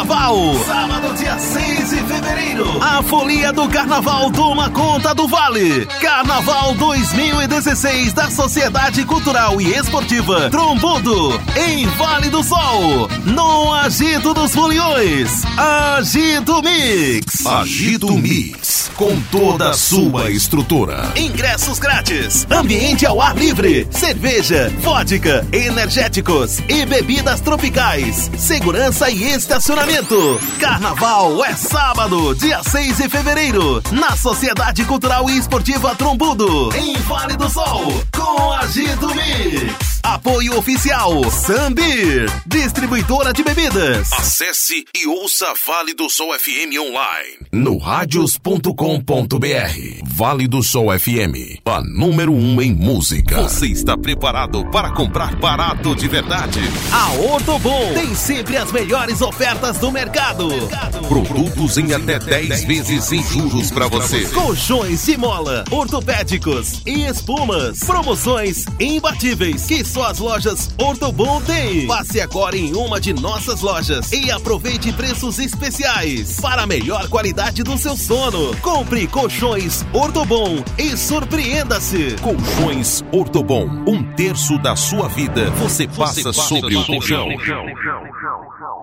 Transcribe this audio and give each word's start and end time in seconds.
Carnaval. 0.00 0.54
Sábado, 0.64 1.14
dia 1.14 1.38
6 1.38 1.79
de 1.90 1.96
fevereiro. 2.04 2.82
A 2.82 3.02
folia 3.02 3.52
do 3.52 3.68
Carnaval 3.68 4.30
toma 4.30 4.70
conta 4.70 5.12
do 5.12 5.26
Vale. 5.26 5.86
Carnaval 6.00 6.74
2016 6.74 8.12
da 8.12 8.30
Sociedade 8.30 9.04
Cultural 9.04 9.60
e 9.60 9.72
Esportiva 9.74 10.48
Trombudo, 10.50 11.40
em 11.56 11.86
Vale 11.86 12.30
do 12.30 12.44
Sol. 12.44 13.08
No 13.24 13.74
Agito 13.74 14.32
dos 14.32 14.52
Foliões. 14.54 15.42
Agito 15.56 16.62
Mix. 16.62 17.44
Agito 17.44 18.12
Mix. 18.12 18.90
Com 18.94 19.20
toda 19.32 19.70
a 19.70 19.74
sua 19.74 20.30
estrutura. 20.30 21.10
Ingressos 21.16 21.78
grátis. 21.78 22.46
Ambiente 22.50 23.06
ao 23.06 23.20
ar 23.20 23.34
livre. 23.34 23.88
Cerveja, 23.90 24.70
vodka, 24.80 25.46
energéticos 25.52 26.58
e 26.68 26.84
bebidas 26.84 27.40
tropicais. 27.40 28.30
Segurança 28.36 29.10
e 29.10 29.32
estacionamento. 29.32 30.38
Carnaval 30.58 31.42
é 31.44 31.54
sábado, 31.54 31.79
dia 32.34 32.62
6 32.62 32.96
de 32.96 33.08
fevereiro. 33.08 33.82
Na 33.90 34.16
Sociedade 34.16 34.84
Cultural 34.84 35.28
e 35.28 35.38
Esportiva 35.38 35.94
Trombudo. 35.94 36.70
Em 36.74 36.94
Vale 37.02 37.36
do 37.36 37.48
Sol. 37.48 37.84
Com 38.14 38.52
Agito 38.52 39.08
Mix. 39.14 39.89
Apoio 40.02 40.58
oficial 40.58 41.30
Sambir, 41.30 42.26
distribuidora 42.46 43.32
de 43.32 43.42
bebidas. 43.42 44.12
Acesse 44.12 44.84
e 44.94 45.06
ouça 45.06 45.52
Vale 45.66 45.94
do 45.94 46.08
Sol 46.08 46.32
FM 46.38 46.78
online 46.80 47.40
no 47.52 47.78
radios.com.br. 47.78 48.70
Vale 50.04 50.46
do 50.46 50.62
Sol 50.62 50.96
FM, 50.96 51.60
a 51.64 51.80
número 51.80 52.32
um 52.32 52.62
em 52.62 52.72
música. 52.72 53.42
Você 53.42 53.66
está 53.66 53.96
preparado 53.98 54.64
para 54.70 54.90
comprar 54.90 55.34
barato 55.36 55.94
de 55.94 56.06
verdade? 56.06 56.60
A 56.92 57.12
Ortobon 57.32 57.92
tem 57.94 58.14
sempre 58.14 58.56
as 58.56 58.70
melhores 58.70 59.20
ofertas 59.20 59.78
do 59.78 59.90
mercado. 59.90 60.48
Produtos 61.08 61.76
em 61.76 61.92
até 61.92 62.18
10 62.18 62.64
vezes 62.64 63.04
sem 63.04 63.22
juros 63.22 63.70
para 63.70 63.88
você. 63.88 64.24
Colchões 64.28 65.04
de 65.04 65.16
mola, 65.16 65.64
ortopédicos 65.70 66.82
e 66.86 67.04
espumas. 67.06 67.80
Promoções 67.80 68.64
imbatíveis 68.78 69.66
que 69.66 69.82
só 69.90 70.04
as 70.04 70.18
lojas 70.20 70.70
Ortobon 70.78 71.40
têm. 71.42 71.86
Passe 71.86 72.20
agora 72.20 72.56
em 72.56 72.74
uma 72.74 73.00
de 73.00 73.12
nossas 73.12 73.60
lojas 73.60 74.12
e 74.12 74.30
aproveite 74.30 74.92
preços 74.92 75.38
especiais 75.38 76.40
para 76.40 76.62
a 76.62 76.66
melhor 76.66 77.08
qualidade 77.08 77.64
do 77.64 77.76
seu 77.76 77.96
sono. 77.96 78.56
Compre 78.58 79.08
colchões 79.08 79.84
Ortobon 79.92 80.62
e 80.78 80.96
surpreenda-se. 80.96 82.16
Colchões 82.20 83.02
Ortobon, 83.12 83.66
um 83.86 84.02
terço 84.14 84.56
da 84.58 84.76
sua 84.76 85.08
vida 85.08 85.50
você 85.50 85.88
passa, 85.88 86.14
você 86.14 86.22
passa 86.22 86.32
sobre 86.32 86.76
o 86.76 86.86
colchão. 86.86 87.28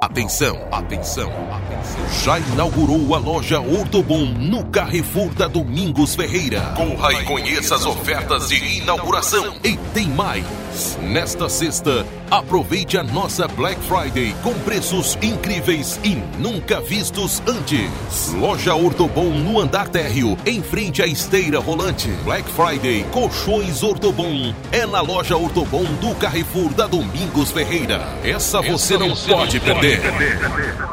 Atenção, 0.00 0.56
atenção, 0.72 1.30
atenção. 1.52 2.24
Já 2.24 2.38
inaugurou 2.38 3.14
a 3.14 3.18
loja 3.18 3.60
Ortobon 3.60 4.26
no 4.26 4.64
Carrefour 4.66 5.32
da 5.34 5.46
Domingos 5.46 6.14
Ferreira. 6.14 6.60
Corra 6.76 7.12
e 7.14 7.24
conheça 7.24 7.76
as 7.76 7.86
ofertas 7.86 8.48
de 8.48 8.56
inauguração. 8.78 9.54
E 9.64 9.76
tem 9.94 10.08
mais. 10.08 10.95
Nesta 11.02 11.48
sexta, 11.48 12.06
aproveite 12.30 12.96
a 12.96 13.02
nossa 13.02 13.46
Black 13.46 13.78
Friday 13.82 14.34
com 14.42 14.54
preços 14.60 15.16
incríveis 15.22 16.00
e 16.02 16.16
nunca 16.38 16.80
vistos 16.80 17.42
antes. 17.46 18.32
Loja 18.34 18.74
Ortobon 18.74 19.30
no 19.30 19.60
andar 19.60 19.88
térreo, 19.88 20.36
em 20.46 20.62
frente 20.62 21.02
à 21.02 21.06
esteira 21.06 21.58
rolante. 21.60 22.08
Black 22.24 22.48
Friday 22.50 23.04
Colchões 23.12 23.82
Ortobon 23.82 24.54
é 24.72 24.86
na 24.86 25.00
loja 25.00 25.36
Ortobon 25.36 25.84
do 26.00 26.14
Carrefour 26.16 26.70
da 26.72 26.86
Domingos 26.86 27.50
Ferreira. 27.52 28.00
Essa 28.24 28.60
você, 28.62 28.94
Essa 28.94 28.98
não, 28.98 29.14
você 29.14 29.30
pode, 29.30 29.58
não 29.58 29.64
perder. 29.64 30.00
pode 30.00 30.18
perder. 30.18 30.85